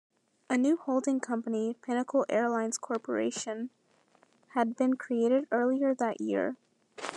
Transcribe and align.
A 0.49 0.57
new 0.57 0.77
holding 0.77 1.19
company, 1.19 1.75
Pinnacle 1.79 2.25
Airlines 2.27 2.79
Corporation, 2.79 3.69
had 4.55 4.75
been 4.75 4.95
created 4.95 5.45
earlier 5.51 5.93
that 5.93 6.19
year. 6.19 6.55